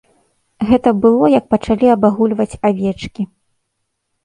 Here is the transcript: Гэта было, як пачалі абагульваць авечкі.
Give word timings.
Гэта 0.69 0.93
было, 1.03 1.25
як 1.39 1.45
пачалі 1.53 1.93
абагульваць 1.97 2.59
авечкі. 2.73 3.29